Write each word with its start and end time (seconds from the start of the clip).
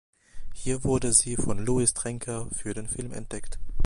Hier 0.55 0.83
wurde 0.83 1.13
sie 1.13 1.35
von 1.35 1.59
Luis 1.63 1.93
Trenker 1.93 2.47
für 2.53 2.73
den 2.73 2.87
Film 2.87 3.13
entdeckt. 3.13 3.59